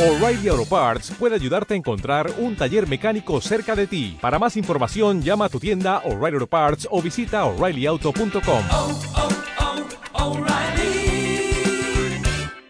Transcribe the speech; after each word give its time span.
O'Reilly 0.00 0.48
Auto 0.48 0.64
Parts 0.64 1.10
puede 1.10 1.34
ayudarte 1.34 1.74
a 1.74 1.76
encontrar 1.76 2.32
un 2.38 2.56
taller 2.56 2.88
mecánico 2.88 3.38
cerca 3.42 3.76
de 3.76 3.86
ti. 3.86 4.16
Para 4.18 4.38
más 4.38 4.56
información, 4.56 5.20
llama 5.20 5.44
a 5.44 5.48
tu 5.50 5.60
tienda 5.60 5.98
O'Reilly 6.06 6.36
Auto 6.36 6.46
Parts 6.46 6.88
o 6.90 7.02
visita 7.02 7.44
oreillyauto.com. 7.44 8.64
oh, 8.70 8.98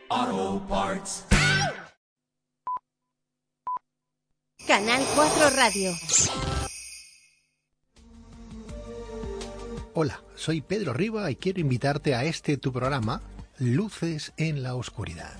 oh, 0.09 0.61
Parts. 0.69 1.25
Canal 4.67 5.01
4 5.15 5.51
Radio. 5.55 5.93
Hola, 9.95 10.21
soy 10.35 10.63
Pedro 10.63 10.95
Riva 10.95 11.31
y 11.31 11.37
quiero 11.37 11.61
invitarte 11.61 12.17
a 12.17 12.25
este 12.25 12.57
tu 12.57 12.73
programa, 12.73 13.23
Luces 13.61 14.33
en 14.37 14.65
la 14.65 14.75
Oscuridad. 14.75 15.37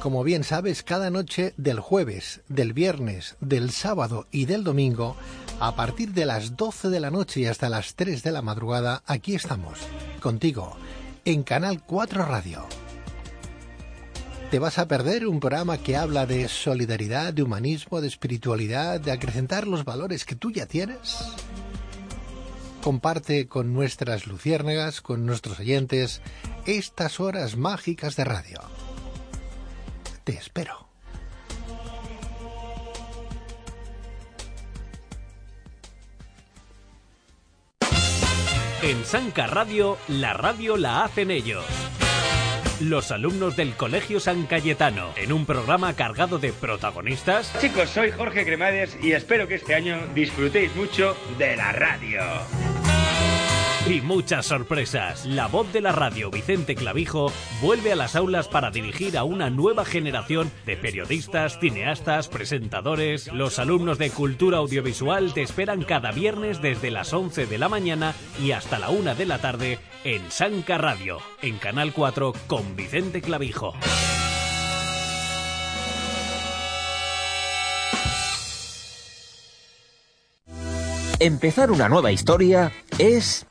Como 0.00 0.22
bien 0.22 0.44
sabes, 0.44 0.82
cada 0.82 1.10
noche 1.10 1.54
del 1.56 1.80
jueves, 1.80 2.42
del 2.48 2.72
viernes, 2.72 3.36
del 3.40 3.70
sábado 3.70 4.26
y 4.30 4.44
del 4.44 4.62
domingo, 4.62 5.16
a 5.58 5.74
partir 5.74 6.12
de 6.12 6.26
las 6.26 6.56
12 6.56 6.90
de 6.90 7.00
la 7.00 7.10
noche 7.10 7.40
y 7.40 7.46
hasta 7.46 7.68
las 7.68 7.94
3 7.94 8.22
de 8.22 8.30
la 8.30 8.42
madrugada, 8.42 9.02
aquí 9.06 9.34
estamos, 9.34 9.78
contigo, 10.20 10.76
en 11.24 11.42
Canal 11.42 11.82
4 11.82 12.24
Radio. 12.24 12.66
¿Te 14.50 14.60
vas 14.60 14.78
a 14.78 14.86
perder 14.86 15.26
un 15.26 15.40
programa 15.40 15.78
que 15.78 15.96
habla 15.96 16.24
de 16.24 16.46
solidaridad, 16.48 17.32
de 17.32 17.42
humanismo, 17.42 18.00
de 18.00 18.06
espiritualidad, 18.06 19.00
de 19.00 19.10
acrecentar 19.10 19.66
los 19.66 19.84
valores 19.84 20.24
que 20.24 20.36
tú 20.36 20.52
ya 20.52 20.66
tienes? 20.66 21.16
Comparte 22.80 23.48
con 23.48 23.72
nuestras 23.72 24.28
luciérnagas, 24.28 25.00
con 25.00 25.26
nuestros 25.26 25.58
oyentes, 25.58 26.20
estas 26.64 27.18
horas 27.18 27.56
mágicas 27.56 28.14
de 28.14 28.24
radio. 28.24 28.60
Te 30.26 30.32
espero. 30.32 30.88
En 38.82 39.04
Sanca 39.04 39.46
Radio, 39.46 39.98
la 40.08 40.32
radio 40.32 40.76
la 40.76 41.04
hacen 41.04 41.30
ellos. 41.30 41.64
Los 42.80 43.12
alumnos 43.12 43.54
del 43.54 43.76
Colegio 43.76 44.18
San 44.18 44.46
Cayetano, 44.46 45.10
en 45.14 45.32
un 45.32 45.46
programa 45.46 45.94
cargado 45.94 46.40
de 46.40 46.52
protagonistas 46.52 47.56
Chicos, 47.60 47.88
soy 47.90 48.10
Jorge 48.10 48.44
Cremades 48.44 48.98
y 49.00 49.12
espero 49.12 49.46
que 49.46 49.54
este 49.54 49.76
año 49.76 50.08
disfrutéis 50.12 50.74
mucho 50.74 51.16
de 51.38 51.56
la 51.56 51.70
radio. 51.70 52.22
Y 53.88 54.00
muchas 54.00 54.46
sorpresas. 54.46 55.26
La 55.26 55.46
voz 55.46 55.72
de 55.72 55.80
la 55.80 55.92
radio, 55.92 56.30
Vicente 56.30 56.74
Clavijo, 56.74 57.32
vuelve 57.62 57.92
a 57.92 57.96
las 57.96 58.16
aulas 58.16 58.48
para 58.48 58.70
dirigir 58.70 59.16
a 59.16 59.22
una 59.22 59.48
nueva 59.48 59.84
generación 59.84 60.50
de 60.64 60.76
periodistas, 60.76 61.58
cineastas, 61.60 62.28
presentadores. 62.28 63.32
Los 63.32 63.58
alumnos 63.60 63.98
de 63.98 64.10
Cultura 64.10 64.58
Audiovisual 64.58 65.32
te 65.34 65.42
esperan 65.42 65.84
cada 65.84 66.10
viernes 66.10 66.60
desde 66.60 66.90
las 66.90 67.12
11 67.12 67.46
de 67.46 67.58
la 67.58 67.68
mañana 67.68 68.14
y 68.42 68.50
hasta 68.52 68.78
la 68.78 68.90
1 68.90 69.14
de 69.14 69.26
la 69.26 69.38
tarde 69.38 69.78
en 70.04 70.30
Sanca 70.30 70.78
Radio, 70.78 71.18
en 71.40 71.58
Canal 71.58 71.92
4 71.92 72.32
con 72.48 72.74
Vicente 72.74 73.22
Clavijo. 73.22 73.74
Empezar 81.18 81.70
una 81.70 81.88
nueva 81.88 82.12
historia 82.12 82.72
es 82.98 83.46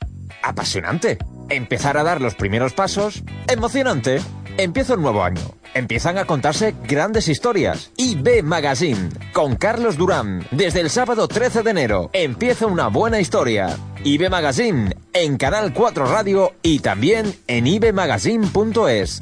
apasionante. 0.48 1.18
Empezar 1.48 1.96
a 1.96 2.02
dar 2.02 2.20
los 2.20 2.34
primeros 2.34 2.72
pasos, 2.72 3.22
emocionante. 3.48 4.20
Empieza 4.58 4.94
un 4.94 5.02
nuevo 5.02 5.22
año. 5.22 5.42
Empiezan 5.74 6.16
a 6.16 6.24
contarse 6.24 6.74
grandes 6.84 7.28
historias. 7.28 7.90
IB 7.96 8.42
Magazine, 8.42 9.10
con 9.32 9.56
Carlos 9.56 9.98
Durán, 9.98 10.46
desde 10.50 10.80
el 10.80 10.88
sábado 10.88 11.28
13 11.28 11.62
de 11.62 11.70
enero. 11.70 12.10
Empieza 12.14 12.66
una 12.66 12.88
buena 12.88 13.20
historia. 13.20 13.76
IB 14.02 14.30
Magazine, 14.30 14.96
en 15.12 15.36
Canal 15.36 15.74
4 15.74 16.06
Radio 16.06 16.54
y 16.62 16.78
también 16.78 17.34
en 17.46 17.66
ibmagazine.es. 17.66 19.20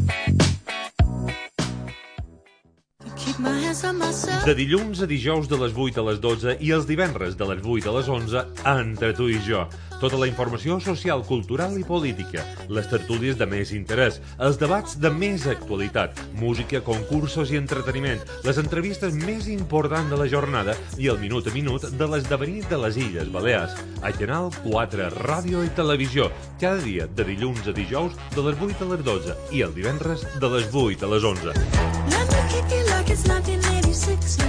De 4.45 4.55
dilluns 4.55 5.01
a 5.03 5.07
dijous 5.11 5.49
de 5.51 5.57
les 5.59 5.73
8 5.75 5.99
a 5.99 6.05
les 6.07 6.21
12 6.23 6.53
i 6.63 6.71
els 6.77 6.87
divendres 6.87 7.35
de 7.35 7.47
les 7.49 7.63
8 7.65 7.91
a 7.91 7.95
les 7.97 8.09
11 8.09 8.43
entre 8.71 9.11
tu 9.19 9.27
i 9.27 9.41
jo. 9.43 9.65
Tota 9.99 10.19
la 10.21 10.29
informació 10.29 10.77
social, 10.85 11.25
cultural 11.27 11.75
i 11.81 11.83
política, 11.87 12.45
les 12.69 12.87
tertúlies 12.91 13.39
de 13.41 13.49
més 13.51 13.73
interès, 13.75 14.21
els 14.39 14.61
debats 14.61 14.95
de 15.01 15.11
més 15.11 15.47
actualitat, 15.51 16.21
música, 16.39 16.83
concursos 16.87 17.51
i 17.51 17.59
entreteniment, 17.59 18.23
les 18.45 18.61
entrevistes 18.63 19.17
més 19.25 19.49
importants 19.51 20.13
de 20.13 20.21
la 20.21 20.29
jornada 20.31 20.77
i 21.01 21.11
el 21.11 21.19
minut 21.23 21.49
a 21.51 21.55
minut 21.57 21.89
de 21.99 22.11
l'esdevenir 22.11 22.63
de 22.71 22.79
les 22.85 23.01
Illes 23.01 23.33
Balears. 23.35 23.75
A 24.05 24.13
Canal 24.15 24.53
4, 24.63 25.11
Ràdio 25.19 25.65
i 25.65 25.73
Televisió, 25.75 26.31
cada 26.61 26.79
dia 26.85 27.09
de 27.11 27.27
dilluns 27.33 27.67
a 27.67 27.75
dijous 27.75 28.15
de 28.37 28.47
les 28.51 28.61
8 28.71 28.87
a 28.87 28.93
les 28.95 29.05
12 29.11 29.39
i 29.57 29.67
el 29.67 29.75
divendres 29.75 30.29
de 30.39 30.55
les 30.59 30.71
8 30.71 31.09
a 31.09 31.15
les 31.17 31.33
11. 31.35 31.59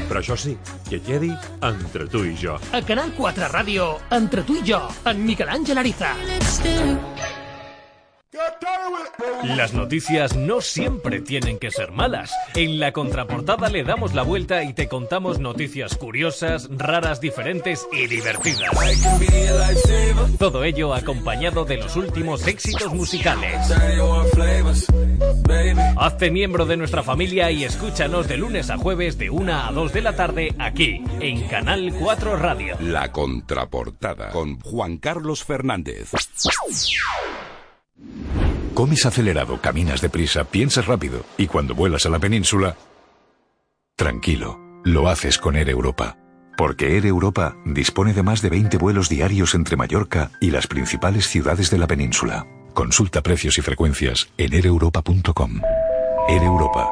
Però 0.09 0.21
això 0.21 0.37
sí, 0.39 0.55
que 0.89 1.01
quedi 1.05 1.31
entre 1.65 2.09
tu 2.09 2.23
i 2.25 2.35
jo. 2.39 2.57
A 2.73 2.81
Canal 2.85 3.13
4 3.17 3.51
Ràdio, 3.53 3.89
entre 4.17 4.45
tu 4.47 4.59
i 4.59 4.65
jo, 4.65 4.81
en 5.05 5.25
Miquel 5.25 5.53
Àngel 5.53 5.83
Ariza. 5.83 6.15
Las 9.43 9.73
noticias 9.73 10.35
no 10.35 10.61
siempre 10.61 11.21
tienen 11.21 11.59
que 11.59 11.71
ser 11.71 11.91
malas. 11.91 12.33
En 12.53 12.79
la 12.79 12.91
contraportada 12.91 13.69
le 13.69 13.83
damos 13.83 14.13
la 14.13 14.23
vuelta 14.23 14.63
y 14.63 14.73
te 14.73 14.87
contamos 14.87 15.39
noticias 15.39 15.95
curiosas, 15.95 16.67
raras, 16.71 17.21
diferentes 17.21 17.87
y 17.91 18.07
divertidas. 18.07 18.71
Todo 20.37 20.63
ello 20.63 20.93
acompañado 20.93 21.65
de 21.65 21.77
los 21.77 21.95
últimos 21.95 22.45
éxitos 22.47 22.93
musicales. 22.93 23.55
Hazte 25.97 26.31
miembro 26.31 26.65
de 26.65 26.77
nuestra 26.77 27.03
familia 27.03 27.51
y 27.51 27.63
escúchanos 27.63 28.27
de 28.27 28.37
lunes 28.37 28.69
a 28.69 28.77
jueves 28.77 29.17
de 29.17 29.29
1 29.29 29.53
a 29.53 29.71
2 29.71 29.93
de 29.93 30.01
la 30.01 30.15
tarde 30.15 30.55
aquí, 30.59 31.01
en 31.19 31.47
Canal 31.47 31.93
4 31.97 32.37
Radio. 32.37 32.77
La 32.81 33.11
contraportada 33.11 34.31
con 34.31 34.59
Juan 34.59 34.97
Carlos 34.97 35.43
Fernández. 35.43 36.11
Comes 38.73 39.05
acelerado, 39.05 39.61
caminas 39.61 40.01
deprisa, 40.01 40.43
piensas 40.43 40.85
rápido 40.85 41.23
y 41.37 41.47
cuando 41.47 41.75
vuelas 41.75 42.05
a 42.05 42.09
la 42.09 42.19
península... 42.19 42.75
Tranquilo, 43.95 44.59
lo 44.83 45.07
haces 45.07 45.37
con 45.37 45.55
Air 45.55 45.69
Europa. 45.69 46.17
Porque 46.57 46.95
Air 46.95 47.05
Europa 47.05 47.55
dispone 47.65 48.13
de 48.13 48.23
más 48.23 48.41
de 48.41 48.49
20 48.49 48.77
vuelos 48.77 49.07
diarios 49.07 49.55
entre 49.55 49.77
Mallorca 49.77 50.31
y 50.41 50.51
las 50.51 50.67
principales 50.67 51.27
ciudades 51.27 51.69
de 51.71 51.77
la 51.77 51.87
península. 51.87 52.45
Consulta 52.73 53.21
precios 53.21 53.57
y 53.57 53.61
frecuencias 53.61 54.27
en 54.37 54.53
aereuropa.com. 54.53 55.61
Air 56.27 56.43
Europa. 56.43 56.89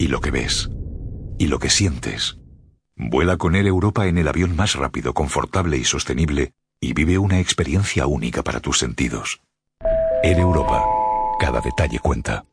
Y 0.00 0.08
lo 0.08 0.20
que 0.20 0.32
ves 0.32 0.68
y 1.42 1.48
lo 1.48 1.58
que 1.58 1.70
sientes. 1.70 2.36
Vuela 2.94 3.36
con 3.36 3.56
Air 3.56 3.66
Europa 3.66 4.06
en 4.06 4.16
el 4.16 4.28
avión 4.28 4.54
más 4.54 4.76
rápido, 4.76 5.12
confortable 5.12 5.76
y 5.76 5.82
sostenible 5.84 6.52
y 6.80 6.92
vive 6.92 7.18
una 7.18 7.40
experiencia 7.40 8.06
única 8.06 8.44
para 8.44 8.60
tus 8.60 8.78
sentidos. 8.78 9.40
Air 10.22 10.38
Europa. 10.38 10.84
Cada 11.40 11.60
detalle 11.60 11.98
cuenta. 11.98 12.44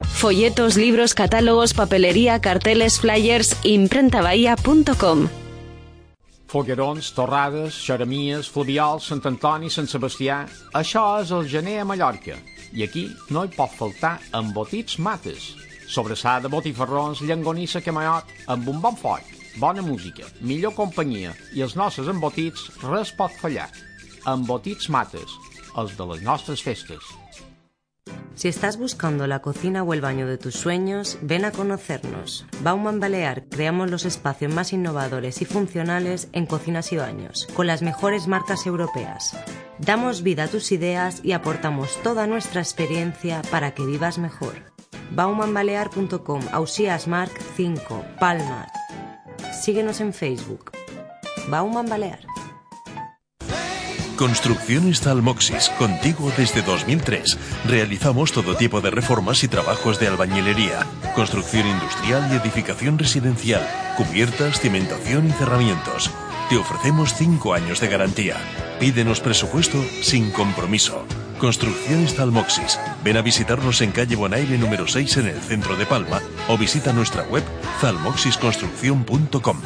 Folletos, 0.00 0.76
libros, 0.76 1.14
catálogos, 1.14 1.74
papelería, 1.74 2.40
carteles, 2.40 3.00
flyers, 3.00 3.56
imprentavahia.com. 3.64 5.28
Foguerons, 6.46 7.14
torrades, 7.14 7.74
xeremies, 7.74 8.48
flabials, 8.48 9.08
Sant 9.10 9.26
Antoni, 9.26 9.72
Sant 9.74 9.90
Sebastià... 9.90 10.44
Això 10.72 11.02
és 11.18 11.34
el 11.34 11.48
gener 11.50 11.80
a 11.80 11.84
Mallorca. 11.84 12.38
I 12.70 12.86
aquí 12.86 13.08
no 13.34 13.42
hi 13.42 13.50
pot 13.56 13.74
faltar 13.74 14.20
embotits 14.30 15.00
mates. 15.02 15.56
Sobrassada, 15.86 16.50
botifarrons, 16.52 17.22
llangonissa, 17.22 17.82
camaiot, 17.84 18.32
amb 18.52 18.68
un 18.72 18.80
bon 18.82 18.96
foll, 18.98 19.22
bona 19.60 19.82
música, 19.82 20.26
millor 20.40 20.74
companyia 20.76 21.34
i 21.54 21.62
els 21.66 21.76
nostres 21.78 22.10
embotits 22.12 22.68
res 22.84 23.14
pot 23.16 23.32
fallar. 23.42 23.68
Embotits 24.26 24.90
mates, 24.90 25.38
els 25.78 25.94
de 25.96 26.10
les 26.10 26.26
nostres 26.26 26.64
festes. 26.66 27.14
Si 28.36 28.48
estás 28.48 28.76
buscando 28.76 29.26
la 29.26 29.40
cocina 29.40 29.82
o 29.82 29.94
el 29.94 30.02
baño 30.02 30.26
de 30.26 30.36
tus 30.36 30.54
sueños, 30.56 31.18
ven 31.22 31.46
a 31.46 31.52
conocernos. 31.52 32.44
Bauman 32.62 33.00
Balear 33.00 33.44
creamos 33.48 33.90
los 33.90 34.04
espacios 34.04 34.52
más 34.52 34.74
innovadores 34.74 35.40
y 35.40 35.46
funcionales 35.46 36.28
en 36.32 36.44
cocinas 36.44 36.92
y 36.92 36.98
baños, 36.98 37.48
con 37.54 37.66
las 37.66 37.80
mejores 37.80 38.28
marcas 38.28 38.66
europeas. 38.66 39.34
Damos 39.78 40.22
vida 40.22 40.44
a 40.44 40.48
tus 40.48 40.70
ideas 40.70 41.20
y 41.24 41.32
aportamos 41.32 41.96
toda 42.02 42.26
nuestra 42.26 42.60
experiencia 42.60 43.40
para 43.50 43.72
que 43.72 43.86
vivas 43.86 44.18
mejor. 44.18 44.75
Baumanbalear.com, 45.10 46.42
Ausías 46.52 47.06
Mark 47.06 47.32
5, 47.56 48.04
Palma. 48.18 48.66
Síguenos 49.62 50.00
en 50.00 50.12
Facebook. 50.12 50.72
Bauman 51.48 51.88
Balear. 51.88 52.20
Construcciones 54.16 55.02
Talmoxis, 55.02 55.68
contigo 55.78 56.32
desde 56.38 56.62
2003. 56.62 57.38
Realizamos 57.66 58.32
todo 58.32 58.56
tipo 58.56 58.80
de 58.80 58.90
reformas 58.90 59.44
y 59.44 59.48
trabajos 59.48 60.00
de 60.00 60.08
albañilería, 60.08 60.86
construcción 61.14 61.66
industrial 61.66 62.26
y 62.32 62.36
edificación 62.36 62.98
residencial, 62.98 63.66
cubiertas, 63.96 64.60
cimentación 64.60 65.28
y 65.28 65.32
cerramientos. 65.32 66.10
Te 66.48 66.56
ofrecemos 66.56 67.14
5 67.14 67.52
años 67.52 67.80
de 67.80 67.88
garantía. 67.88 68.36
Pídenos 68.80 69.20
presupuesto 69.20 69.84
sin 70.00 70.30
compromiso. 70.30 71.04
Construcciones 71.38 72.14
Talmoxis. 72.14 72.78
Ven 73.04 73.16
a 73.16 73.22
visitarnos 73.22 73.80
en 73.82 73.92
calle 73.92 74.16
Bonaire 74.16 74.56
número 74.58 74.86
6 74.86 75.18
en 75.18 75.26
el 75.26 75.40
centro 75.40 75.76
de 75.76 75.86
Palma 75.86 76.20
o 76.48 76.56
visita 76.56 76.92
nuestra 76.92 77.24
web 77.24 77.44
talmoxisconstrucción.com. 77.80 79.60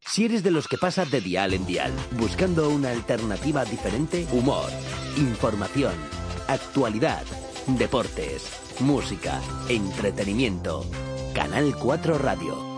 Si 0.00 0.24
eres 0.24 0.42
de 0.42 0.50
los 0.50 0.66
que 0.66 0.76
pasa 0.76 1.04
de 1.04 1.20
dial 1.20 1.54
en 1.54 1.66
dial, 1.66 1.92
buscando 2.18 2.68
una 2.68 2.90
alternativa 2.90 3.64
diferente, 3.64 4.26
humor, 4.32 4.68
información, 5.16 5.94
actualidad, 6.48 7.22
deportes, 7.66 8.50
música, 8.80 9.40
entretenimiento. 9.68 10.84
Canal 11.32 11.76
4 11.76 12.18
Radio. 12.18 12.69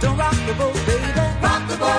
Don't 0.00 0.16
rock 0.16 0.34
the 0.46 0.54
boat, 0.54 0.74
baby. 0.86 1.12
rock 1.42 1.62
the 1.68 1.76
boat. 1.76 1.90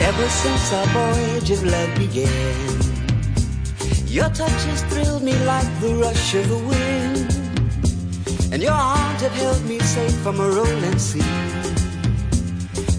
Ever 0.00 0.28
since 0.28 0.72
our 0.72 0.86
voyage 0.86 1.50
of 1.50 1.64
love 1.64 1.94
began, 1.98 2.82
your 4.06 4.28
touch 4.30 4.62
has 4.70 4.82
thrilled 4.84 5.22
me 5.22 5.34
like 5.44 5.68
the 5.80 5.94
rush 5.96 6.34
of 6.34 6.48
the 6.48 6.58
wind, 6.58 7.28
and 8.52 8.62
your 8.62 8.72
arms 8.72 9.22
have 9.22 9.32
held 9.32 9.64
me 9.64 9.78
safe 9.80 10.14
from 10.18 10.38
a 10.38 10.48
rolling 10.48 10.98
sea. 10.98 11.24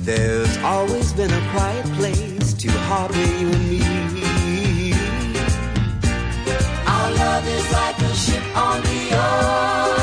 There's 0.04 0.58
always 0.58 1.14
been 1.14 1.32
a 1.32 1.50
quiet 1.52 1.86
place 1.98 2.54
to 2.54 2.70
harbor 2.72 3.26
you 3.40 3.48
and 3.48 4.14
me. 4.14 4.23
Love 7.44 7.56
is 7.56 7.72
like 7.74 7.98
a 8.00 8.16
ship 8.16 8.57
on 8.57 8.81
the 8.81 9.10
ocean. 9.13 10.03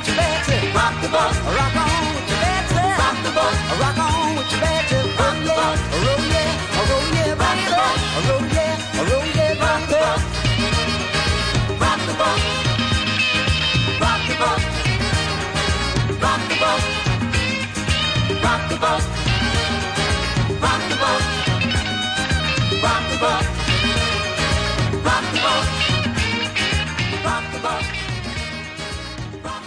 Rock 0.00 0.96
the 1.02 1.08
boat. 1.08 1.34
Rock 1.44 1.76
on 1.76 2.14
with 2.14 2.30
your 2.30 2.40
Betsy. 2.40 2.80
Rock 3.00 3.16
the 3.22 3.30
boat. 3.36 3.56
Rock 3.80 3.98
on 3.98 4.36
with 4.36 4.50
your 4.50 4.60
Betsy. 4.60 4.96
Rock 5.20 5.36
the 5.44 5.52
boat. 5.52 5.78
Roll 5.92 6.24
yeah, 6.32 6.88
roll 6.88 7.06
yeah, 7.16 7.42
rock 7.42 7.58
the 7.66 7.72
boat. 7.76 7.98
Roll 8.28 8.44
yeah, 8.56 9.08
roll 9.10 9.26
yeah. 9.36 9.60
Rock 9.60 9.82
the 9.88 9.96
boat. 9.98 10.20
Rock 11.80 12.00
the 12.06 12.14
boat. 12.20 12.40
Rock 14.00 14.20
the 14.28 14.34
boat. 16.62 16.82
Rock 18.42 18.62
the 18.70 18.76
boat. 18.80 19.02
Rock 20.62 20.82
the 20.88 20.96
boat. 20.96 21.22
Rock 22.82 23.02
the 23.10 23.16
boat. 23.18 23.59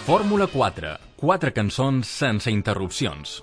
Fórmula 0.06 0.46
4. 0.46 0.98
4 1.16 1.52
cançons 1.52 2.06
sense 2.06 2.50
interrupcions. 2.50 3.42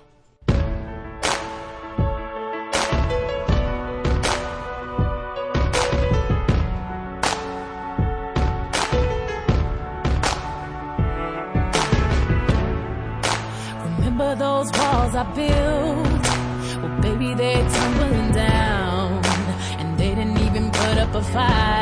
Remember 13.96 14.36
those 14.36 14.70
walls 14.78 15.14
I 15.16 15.24
built? 15.34 16.24
Well, 16.80 17.00
baby, 17.02 17.34
they're 17.34 17.68
tumbling 17.68 18.30
down. 18.30 19.20
And 19.80 19.98
they 19.98 20.14
didn't 20.14 20.38
even 20.38 20.70
put 20.70 20.98
up 20.98 21.12
a 21.12 21.22
fight. 21.22 21.81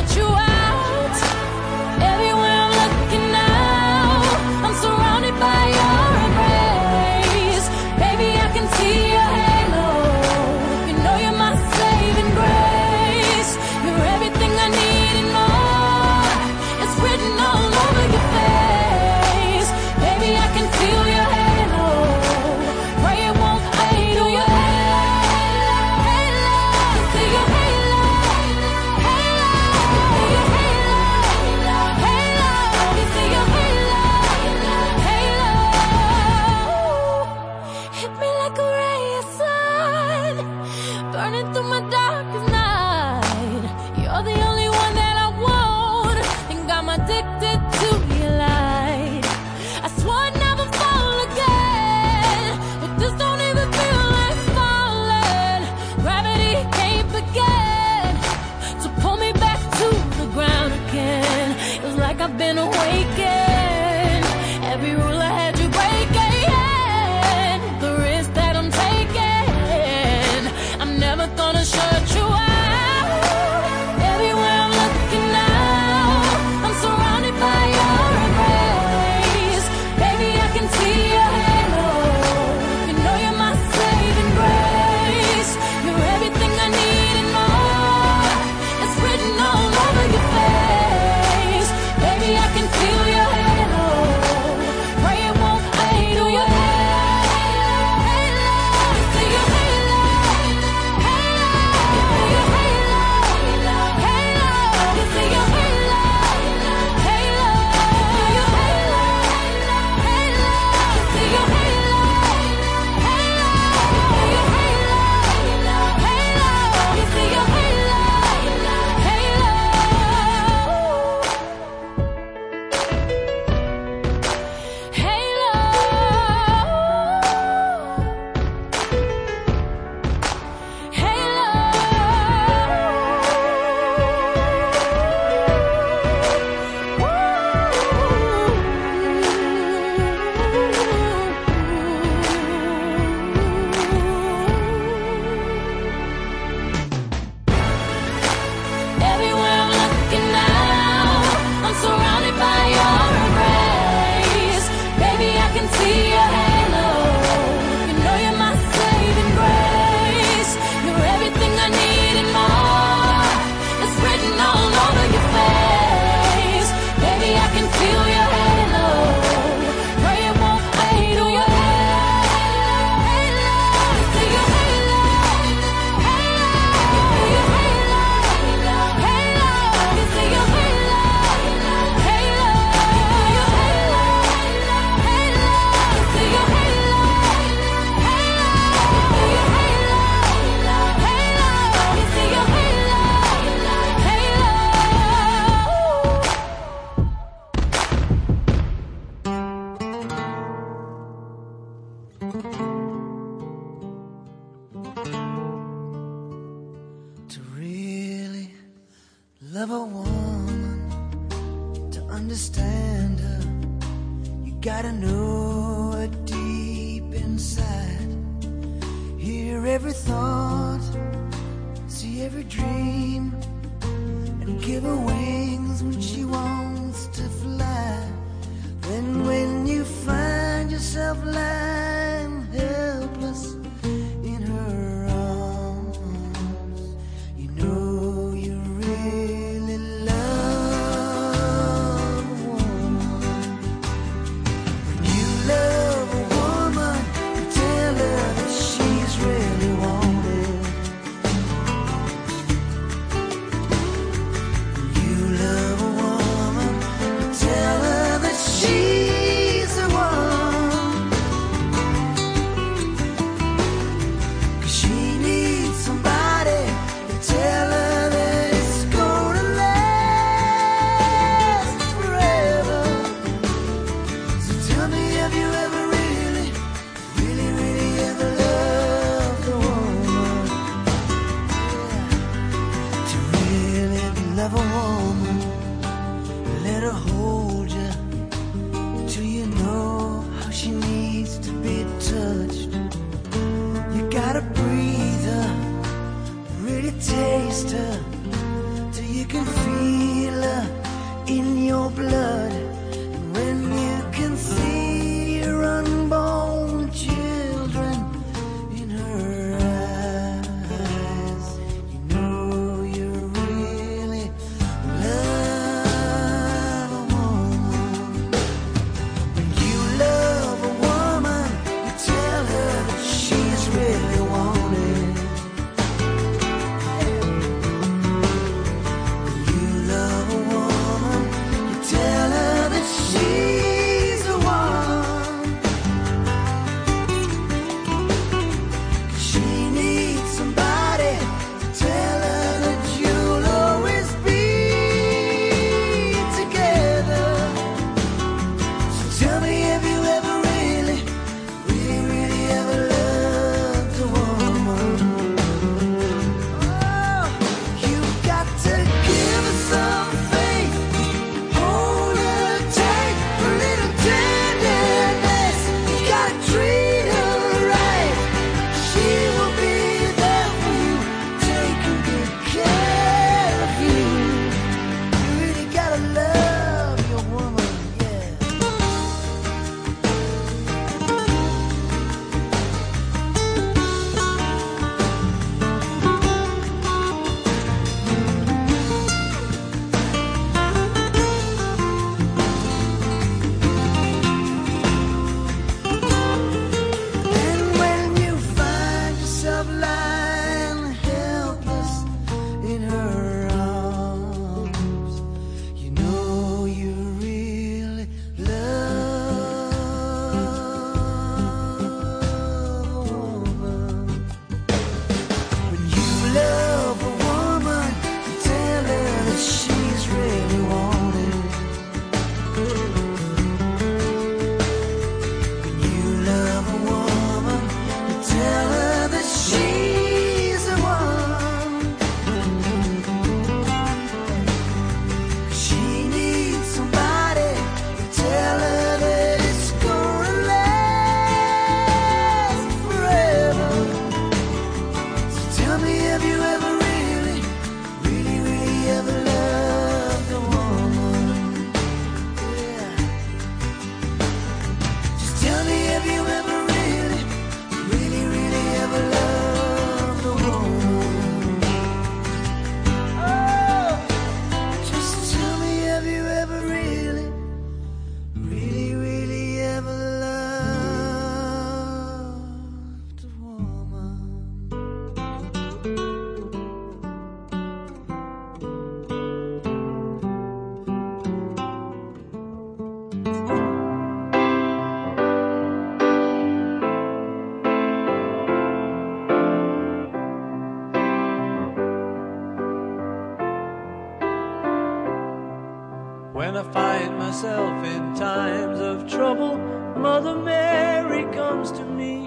myself 497.31 497.85
in 497.85 498.13
times 498.13 498.81
of 498.81 499.07
trouble. 499.07 499.57
Mother 499.95 500.35
Mary 500.35 501.23
comes 501.33 501.71
to 501.71 501.85
me, 501.85 502.25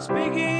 speaking. 0.00 0.51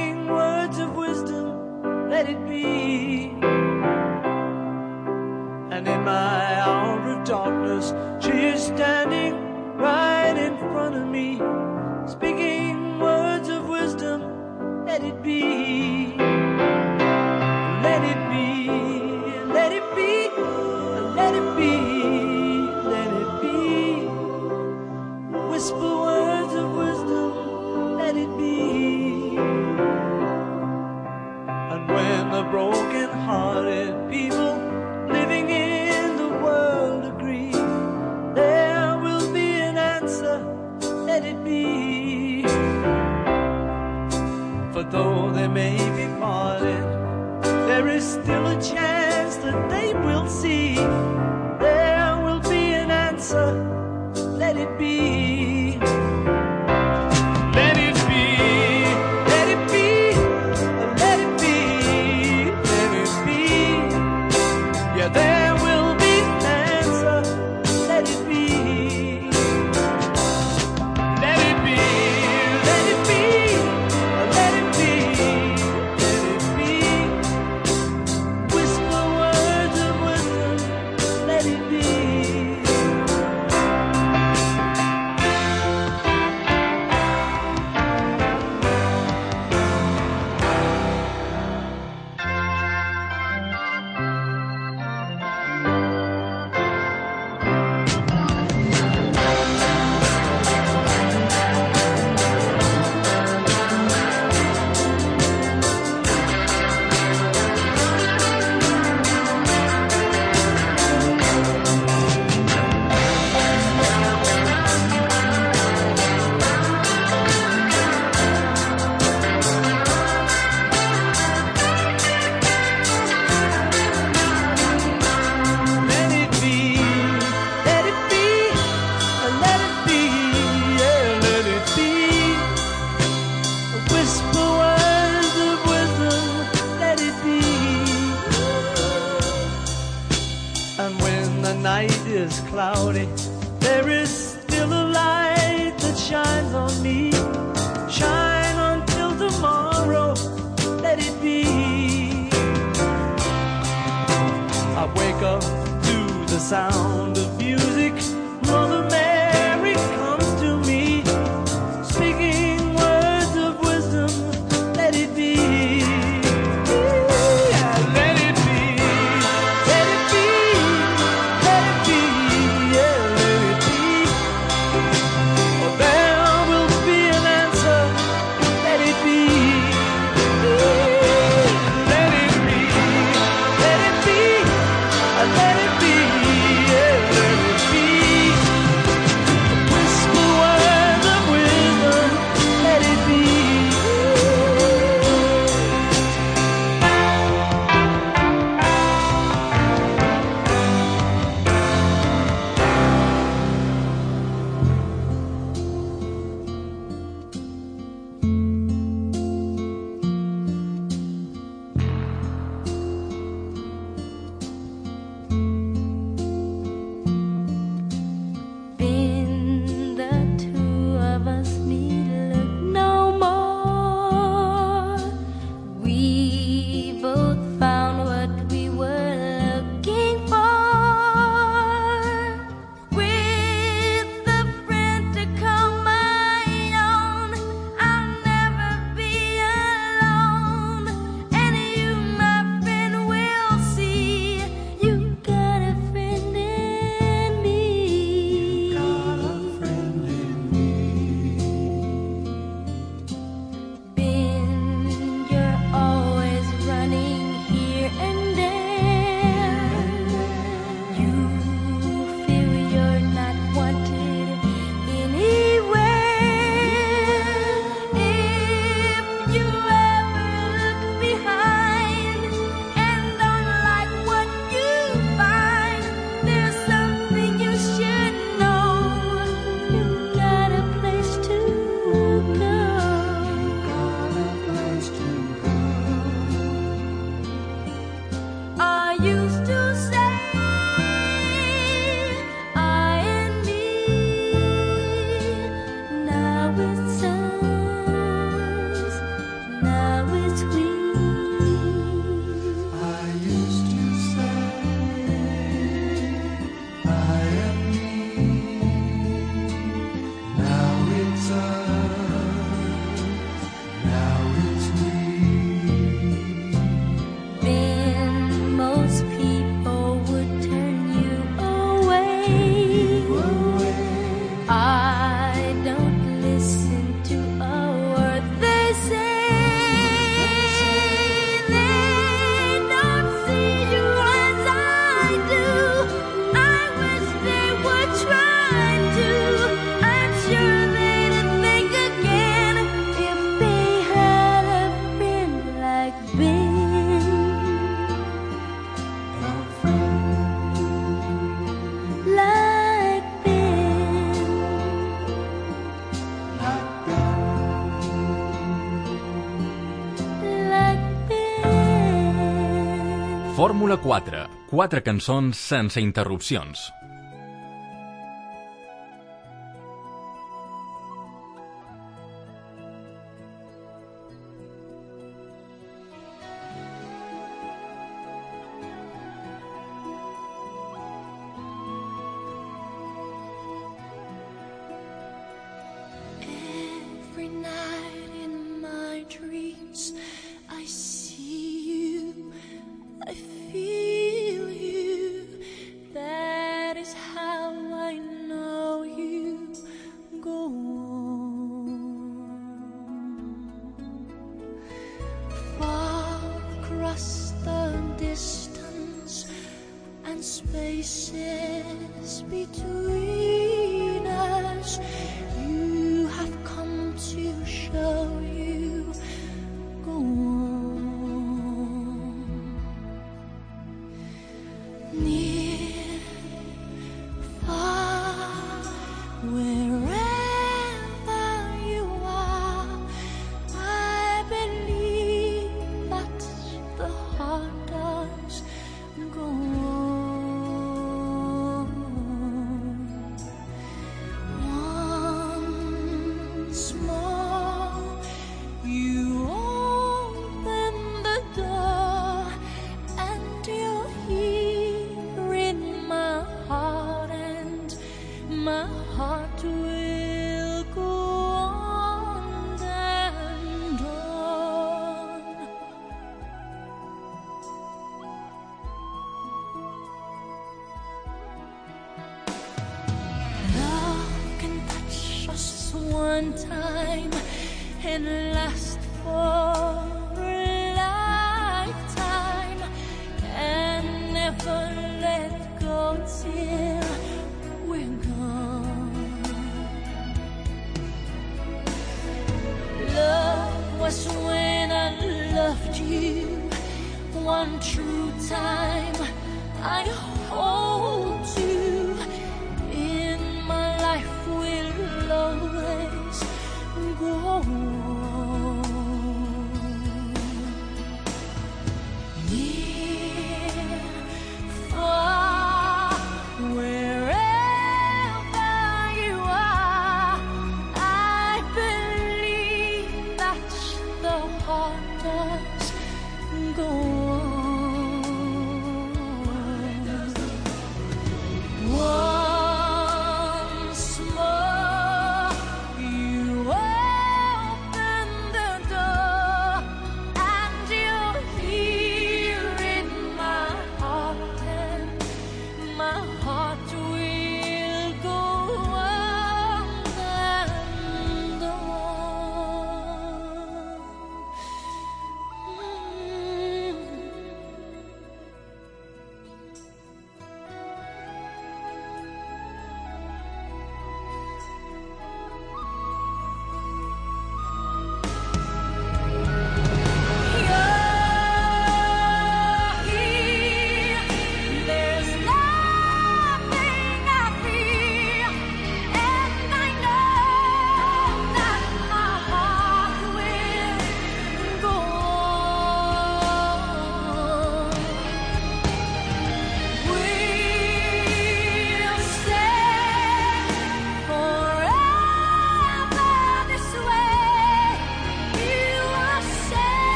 Fórmula 363.73 364.01
4. 364.05 364.27
Quatre 364.51 364.81
cançons 364.85 365.39
sense 365.49 365.81
interrupcions. 365.81 366.69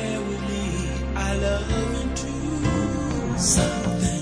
there 0.00 0.20
with 0.28 0.42
me. 0.50 0.64
I 1.16 1.34
love 1.36 1.70
you 1.70 2.14
too. 2.14 3.38
Something 3.38 4.19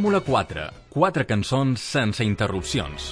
Fórmula 0.00 0.22
4. 0.24 0.62
Quatre 0.94 1.26
cançons 1.28 1.82
sense 1.94 2.24
interrupcions. 2.24 3.10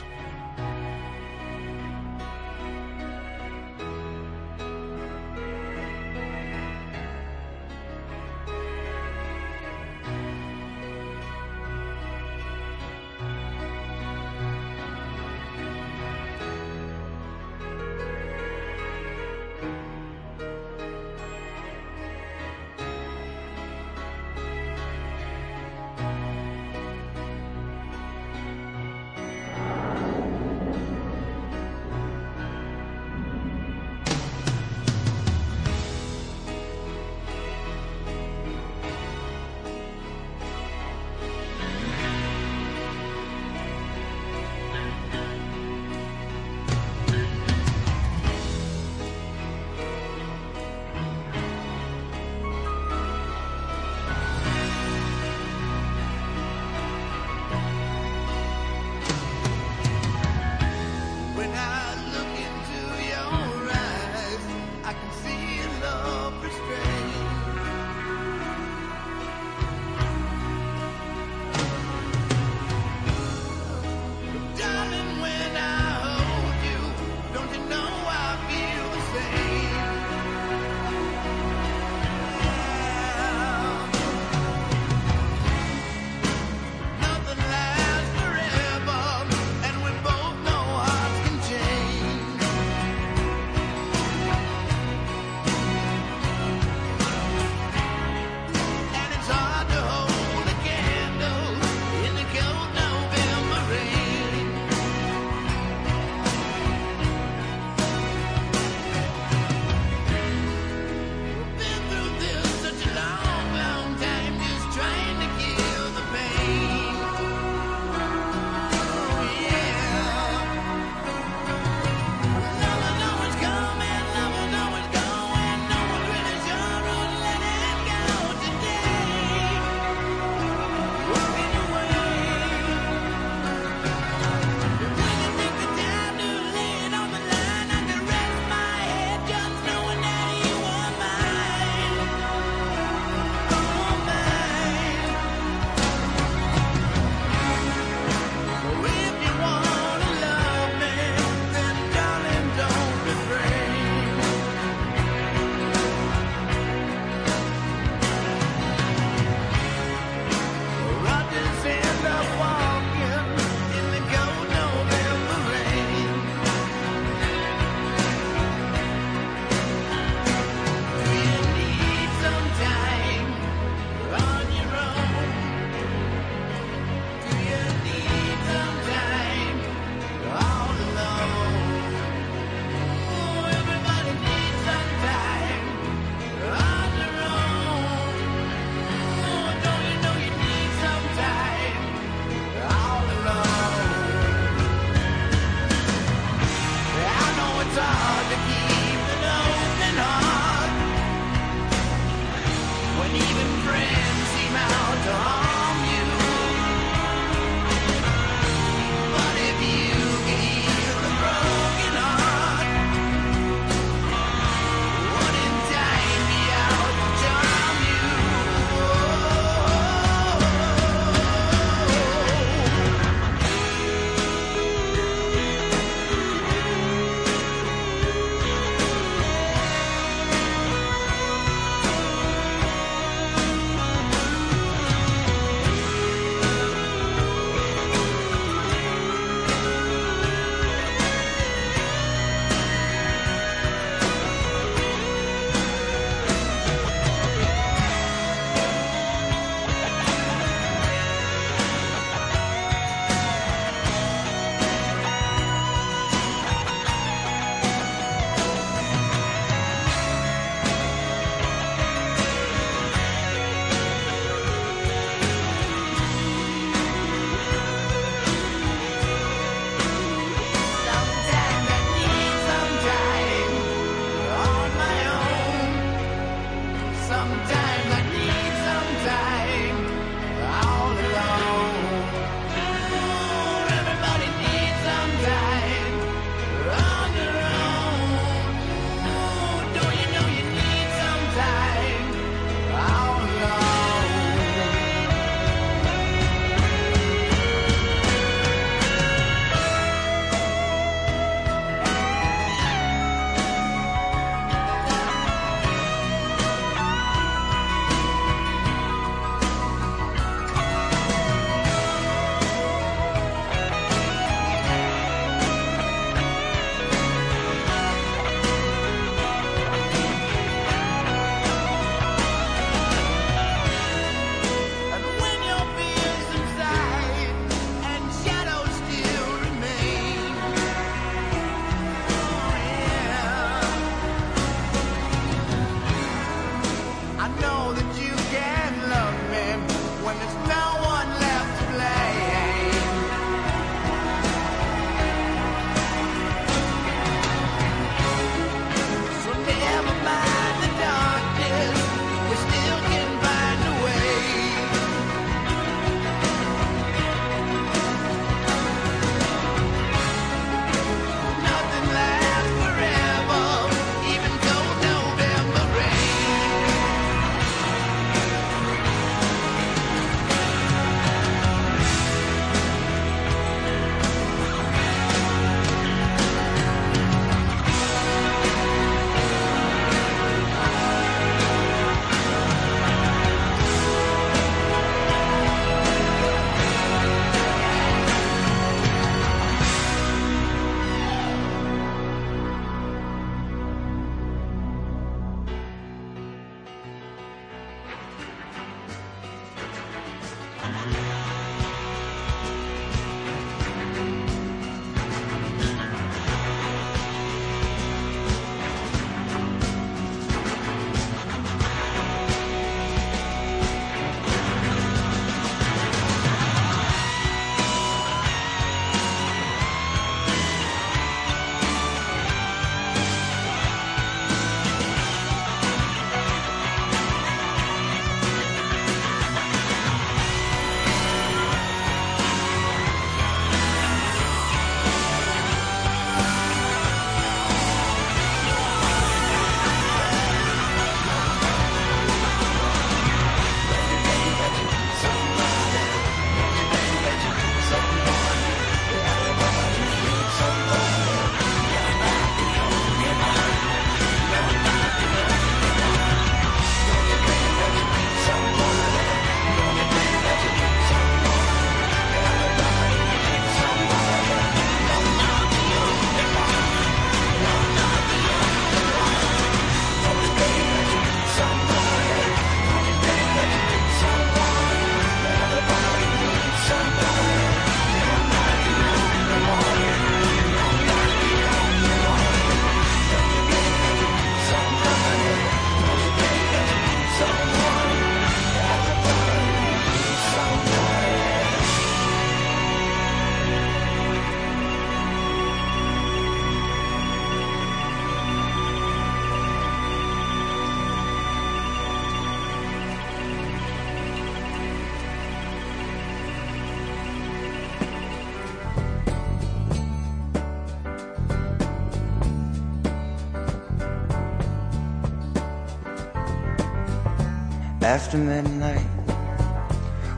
after 517.98 518.16
midnight. 518.16 518.86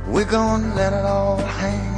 We're 0.06 0.30
gonna 0.30 0.74
let 0.74 0.92
it 0.92 1.06
all 1.06 1.38
hang. 1.38 1.89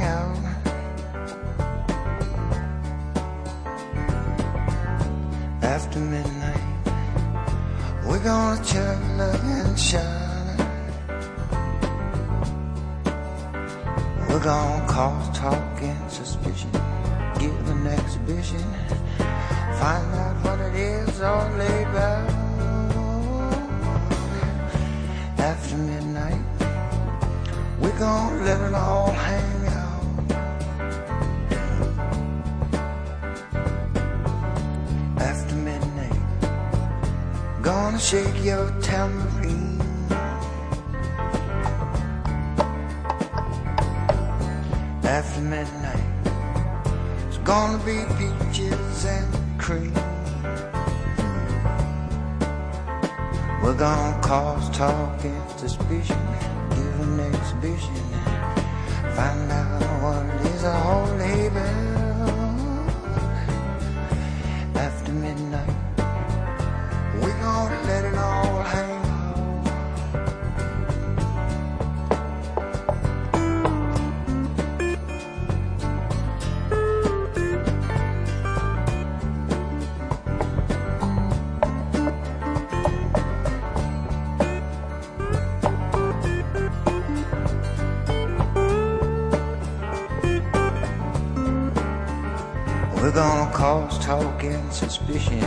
suspicion. 94.89 95.39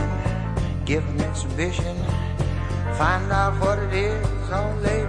Give 0.85 1.07
an 1.07 1.21
exhibition. 1.21 1.95
Find 2.97 3.31
out 3.31 3.59
what 3.61 3.77
it 3.79 3.93
is 3.93 4.51
all 4.51 4.75
they 4.81 5.06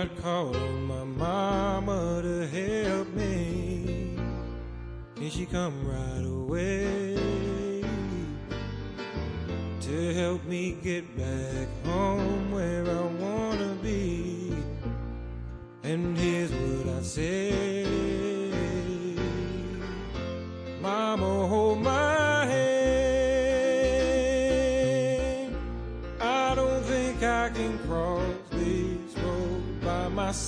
I'd 0.00 0.16
call 0.22 0.54
on 0.54 0.84
my 0.84 1.02
mama 1.02 2.22
to 2.22 2.46
help 2.46 3.08
me. 3.14 4.16
And 5.16 5.32
she 5.32 5.44
come 5.44 5.74
right 5.84 6.24
away 6.24 7.16
to 9.80 10.14
help 10.14 10.44
me 10.44 10.76
get 10.84 11.04
back 11.16 11.66
home 11.84 12.52
where 12.52 12.84
I 12.84 13.02
wanna 13.24 13.74
be. 13.82 14.52
And 15.82 16.16
here's 16.16 16.52
what 16.52 16.94
I 16.94 17.02
say 17.02 17.77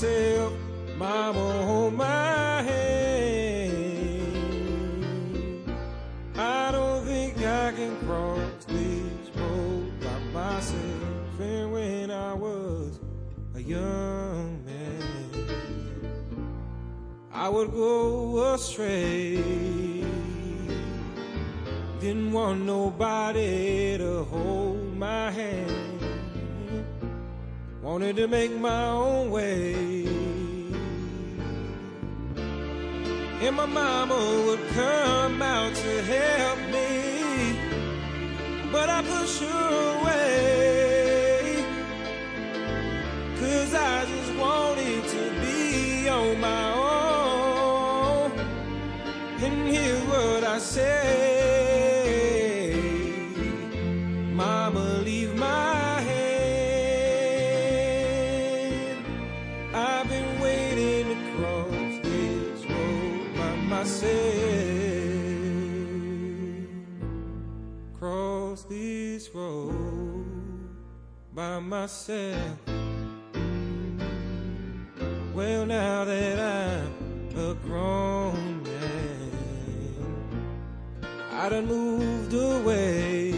myself. 0.00 0.52
Mama, 0.96 1.64
hold 1.64 1.94
my 1.94 2.62
hand. 2.62 3.82
I 6.36 6.70
don't 6.72 7.04
think 7.04 7.38
I 7.38 7.72
can 7.72 7.96
cross 8.06 8.64
this 8.66 9.30
road 9.36 9.92
by 10.00 10.18
myself. 10.32 11.40
And 11.40 11.72
when 11.72 12.10
I 12.10 12.34
was 12.34 12.98
a 13.54 13.60
young 13.60 14.64
man, 14.64 15.02
I 17.32 17.48
would 17.48 17.70
go 17.72 18.54
astray. 18.54 19.36
Didn't 22.00 22.32
want 22.32 22.62
nobody 22.62 23.98
to 23.98 24.24
hold 24.24 24.96
my 24.96 25.30
hand. 25.30 25.79
Wanted 27.90 28.14
to 28.18 28.28
make 28.28 28.56
my 28.56 28.86
own 28.86 29.32
way. 29.32 29.74
And 33.44 33.56
my 33.56 33.66
mama 33.66 34.14
would 34.46 34.64
come 34.68 35.42
out 35.42 35.74
to 35.74 36.02
help 36.02 36.58
me. 36.70 37.58
But 38.70 38.88
I 38.90 39.02
pushed 39.02 39.42
her 39.42 39.98
away. 39.98 41.64
Cause 43.40 43.74
I 43.74 44.04
just 44.04 44.34
wanted 44.36 45.02
to 45.08 45.22
be 45.44 46.08
on 46.08 46.40
my 46.40 46.72
own. 46.74 48.30
And 49.42 49.66
here's 49.66 50.02
what 50.04 50.44
I 50.44 50.58
say 50.58 51.19
by 71.50 71.58
myself. 71.58 72.58
Well, 75.34 75.66
now 75.66 76.04
that 76.04 76.38
I'm 76.38 77.36
a 77.36 77.54
grown 77.54 78.62
man, 78.62 79.32
I 81.32 81.48
done 81.48 81.66
moved 81.66 82.34
away. 82.34 83.34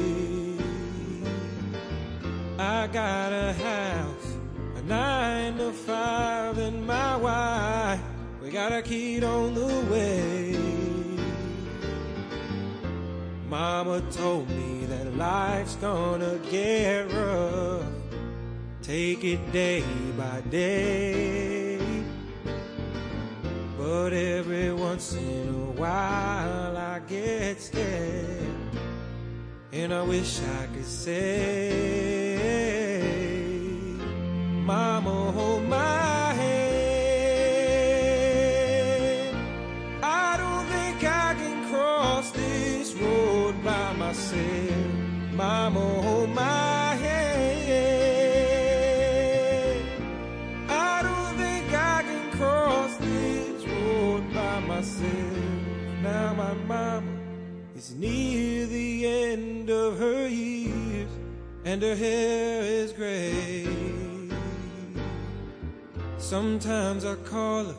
I 2.58 2.86
got 2.88 3.32
a 3.32 3.52
house, 3.54 4.28
a 4.76 4.82
nine 4.82 5.56
to 5.56 5.72
five, 5.72 6.58
and 6.58 6.86
my 6.86 7.16
wife. 7.16 8.00
We 8.42 8.50
got 8.50 8.72
a 8.72 8.82
kid 8.82 9.24
on 9.24 9.54
the 9.54 9.72
way. 9.90 10.56
Mama 13.48 14.02
told 14.10 14.50
me 14.50 14.84
that 14.86 15.16
life's 15.16 15.76
gonna 15.76 16.38
get 16.50 17.10
rough. 17.12 17.91
Take 18.92 19.24
it 19.24 19.40
day 19.52 19.82
by 20.18 20.42
day. 20.50 21.78
But 23.78 24.12
every 24.12 24.70
once 24.74 25.14
in 25.14 25.48
a 25.48 25.70
while 25.80 26.76
I 26.76 27.00
get 27.08 27.58
scared. 27.58 28.36
And 29.72 29.94
I 29.94 30.02
wish 30.02 30.40
I 30.42 30.66
could 30.74 30.84
say, 30.84 31.72
Mama, 34.66 35.32
hold 35.32 35.66
my 35.66 36.21
and 61.72 61.80
her 61.80 61.96
hair 61.96 62.62
is 62.62 62.92
gray. 62.92 63.66
Sometimes 66.18 67.06
I 67.06 67.14
call 67.14 67.64
her 67.64 67.76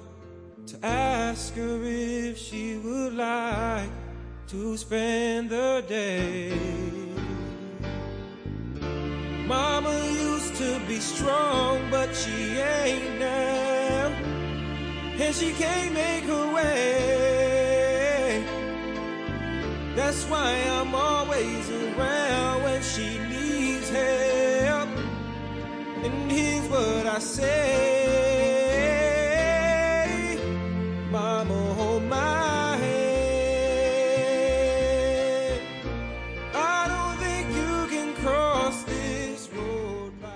to 0.66 0.76
ask 0.84 1.54
her 1.54 1.80
if 1.84 2.36
she 2.36 2.78
would 2.78 3.14
like 3.14 3.91
to 4.48 4.78
spend 4.78 5.52
the 5.52 5.84
day. 5.88 6.58
Mama 9.46 9.96
used 10.30 10.56
to 10.56 10.80
be 10.88 11.00
strong, 11.00 11.80
but 11.91 12.16
she 12.16 12.58
ain't 12.58 13.20
now. 13.20 14.08
And 15.24 15.36
she 15.36 15.52
can't 15.54 15.94
make 15.94 16.24
her 16.24 16.48
way. 16.52 18.44
That's 19.96 20.24
why 20.26 20.50
I'm 20.78 20.96
always 20.96 21.70
around 21.70 22.64
when 22.64 22.82
she 22.82 23.33
and 26.06 26.32
here's 26.32 26.68
what 26.70 27.06
I 27.06 27.20
say. 27.20 28.33